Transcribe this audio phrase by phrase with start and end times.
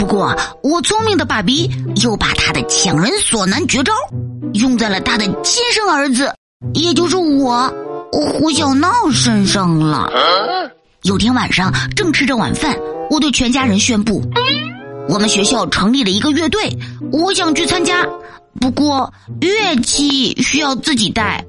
[0.00, 1.70] 不过，我聪明的爸比
[2.02, 3.92] 又把他的强人所难绝招
[4.54, 6.34] 用在了他的亲生儿子，
[6.72, 7.70] 也就是我
[8.10, 10.10] 胡小闹身上了。
[11.02, 12.74] 有天晚上正吃着晚饭，
[13.10, 14.22] 我对全家人宣布，
[15.06, 16.74] 我们学校成立了一个乐队，
[17.12, 18.02] 我想去参加，
[18.58, 19.12] 不过
[19.42, 21.44] 乐器需要自己带。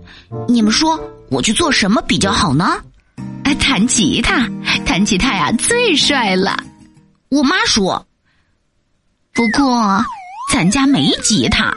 [0.49, 0.99] 你们说
[1.29, 2.81] 我去做什么比较好呢？
[3.45, 4.45] 哎，弹吉他，
[4.85, 6.61] 弹吉他呀，最帅了。
[7.29, 8.05] 我妈说。
[9.33, 10.03] 不过，
[10.51, 11.73] 咱家没吉他。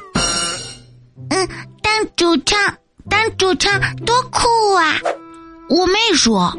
[1.30, 1.48] 嗯，
[1.82, 2.58] 当主唱，
[3.08, 4.40] 当主唱多酷
[4.74, 4.96] 啊！
[5.70, 6.52] 我妹说。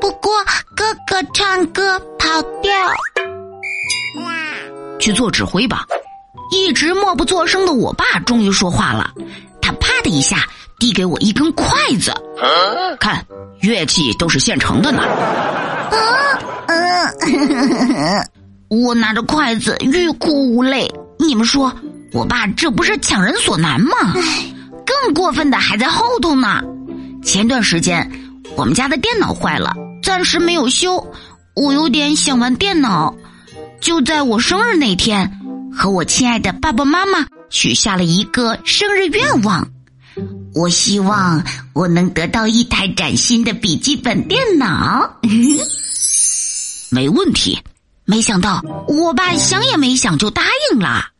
[0.00, 0.32] 不过
[0.74, 2.72] 哥哥唱歌跑调。
[4.98, 5.86] 去做指挥吧。
[6.50, 9.12] 一直默不作声的我爸终于说话了，
[9.62, 10.38] 他啪的一下
[10.78, 11.66] 递给我一根筷
[12.00, 12.12] 子，
[12.98, 13.24] 看，
[13.60, 15.02] 乐器都是现成的呢。
[15.02, 16.34] 啊，
[16.66, 18.28] 嗯。
[18.70, 20.88] 我拿着筷子欲哭无泪。
[21.18, 21.74] 你们说，
[22.12, 23.90] 我爸这不是强人所难吗？
[24.86, 26.62] 更过分的还在后头呢。
[27.24, 28.08] 前段时间，
[28.56, 31.04] 我们家的电脑坏了，暂时没有修。
[31.56, 33.12] 我有点想玩电脑，
[33.80, 35.28] 就在我生日那天，
[35.76, 39.68] 和我亲爱的爸爸妈妈许下了一个生日愿望。
[40.54, 45.18] 我希望我能得到一台崭新的笔记本电脑。
[46.88, 47.58] 没问题。
[48.10, 51.10] 没想到，我爸想也没想就答应了。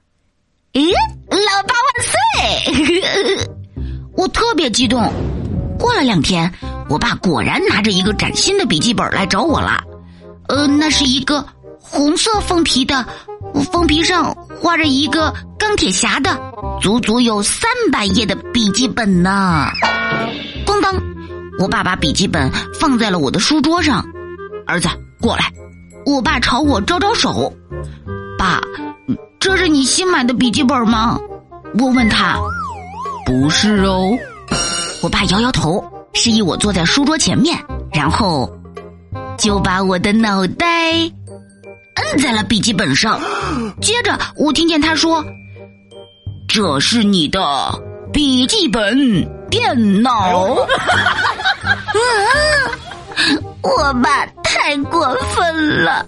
[0.73, 0.91] 咦，
[1.31, 3.49] 老爸万岁！
[4.17, 5.01] 我特别激动。
[5.79, 6.53] 过了两天，
[6.89, 9.85] 我爸果然拿着一个崭新的笔记本来找我了。
[10.49, 11.47] 呃，那是一个
[11.79, 13.07] 红色封皮的，
[13.71, 16.41] 封皮上画着一个钢铁侠的，
[16.83, 19.69] 足足有三百页的笔记本呢。
[20.67, 21.01] 咣当，
[21.61, 24.05] 我爸把笔记本放在了我的书桌上。
[24.67, 24.89] 儿子，
[25.21, 25.53] 过来。
[26.07, 27.53] 我爸朝我招招手，
[28.39, 28.61] 爸，
[29.39, 31.21] 这是你新买的笔记本吗？
[31.79, 32.39] 我问他，
[33.25, 34.11] 不是哦。
[35.03, 37.57] 我爸摇摇头，示意我坐在书桌前面，
[37.93, 38.51] 然后
[39.39, 43.21] 就把我的脑袋摁在了笔记本上。
[43.81, 45.25] 接着我听见他说
[46.49, 47.39] ：“这是你的
[48.13, 50.57] 笔记本电脑。
[53.63, 54.27] ”我爸
[54.71, 56.07] 太过分了！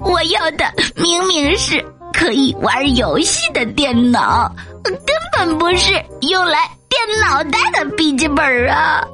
[0.00, 0.64] 我要的
[0.96, 4.50] 明明是可以玩游戏的电脑，
[4.82, 4.96] 根
[5.36, 5.92] 本不是
[6.22, 6.58] 用来
[6.88, 9.06] 垫脑袋的笔记本啊！